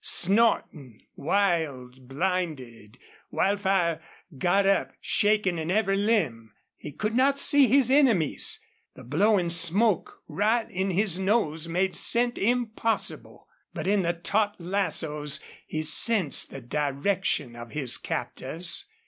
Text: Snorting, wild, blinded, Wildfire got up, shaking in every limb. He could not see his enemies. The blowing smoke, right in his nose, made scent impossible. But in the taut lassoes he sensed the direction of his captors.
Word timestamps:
Snorting, 0.03 1.03
wild, 1.15 2.07
blinded, 2.07 2.97
Wildfire 3.29 4.01
got 4.35 4.65
up, 4.65 4.93
shaking 4.99 5.59
in 5.59 5.69
every 5.69 5.95
limb. 5.95 6.53
He 6.75 6.91
could 6.91 7.13
not 7.13 7.37
see 7.37 7.67
his 7.67 7.91
enemies. 7.91 8.59
The 8.95 9.03
blowing 9.03 9.51
smoke, 9.51 10.23
right 10.27 10.67
in 10.71 10.89
his 10.89 11.19
nose, 11.19 11.69
made 11.69 11.95
scent 11.95 12.39
impossible. 12.39 13.47
But 13.75 13.85
in 13.85 14.01
the 14.01 14.13
taut 14.13 14.55
lassoes 14.59 15.39
he 15.67 15.83
sensed 15.83 16.49
the 16.49 16.61
direction 16.61 17.55
of 17.55 17.69
his 17.73 17.99
captors. 17.99 18.85